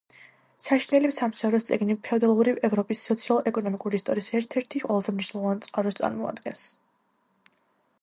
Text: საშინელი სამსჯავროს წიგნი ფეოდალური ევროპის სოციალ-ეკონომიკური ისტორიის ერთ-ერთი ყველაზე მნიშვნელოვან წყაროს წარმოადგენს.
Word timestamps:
საშინელი 0.67 1.11
სამსჯავროს 1.17 1.67
წიგნი 1.67 1.97
ფეოდალური 2.07 2.55
ევროპის 2.71 3.05
სოციალ-ეკონომიკური 3.11 4.01
ისტორიის 4.03 4.33
ერთ-ერთი 4.43 4.85
ყველაზე 4.87 5.17
მნიშვნელოვან 5.19 5.65
წყაროს 5.69 6.03
წარმოადგენს. 6.05 6.69